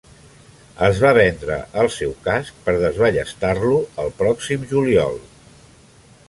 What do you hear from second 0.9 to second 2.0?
va vendre el